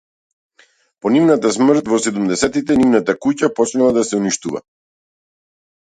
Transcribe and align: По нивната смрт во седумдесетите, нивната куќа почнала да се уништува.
По 1.05 1.11
нивната 1.15 1.51
смрт 1.57 1.91
во 1.93 1.99
седумдесетите, 2.07 2.79
нивната 2.81 3.17
куќа 3.27 3.53
почнала 3.61 3.95
да 3.99 4.07
се 4.11 4.19
уништува. 4.23 4.67